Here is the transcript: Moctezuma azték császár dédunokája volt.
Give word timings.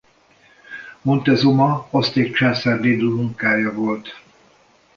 Moctezuma 1.01 1.87
azték 1.91 2.35
császár 2.35 2.79
dédunokája 2.79 3.73
volt. 3.73 4.21